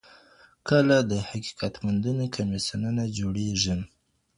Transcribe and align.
کله 0.67 0.97
د 1.11 1.11
حقیقت 1.29 1.73
موندنې 1.83 2.27
کمیسیونونه 2.35 3.03
جوړیږي؟ 3.17 3.75